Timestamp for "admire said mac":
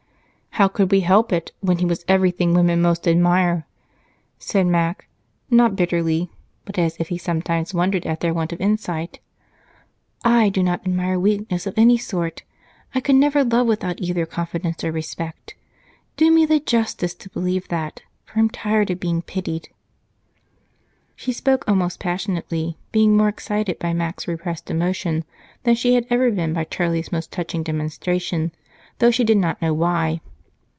3.07-5.07